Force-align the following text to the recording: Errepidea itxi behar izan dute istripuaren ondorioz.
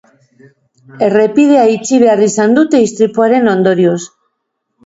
Errepidea 1.07 1.67
itxi 1.73 2.01
behar 2.05 2.23
izan 2.31 2.57
dute 2.61 2.81
istripuaren 2.87 3.55
ondorioz. 3.55 4.03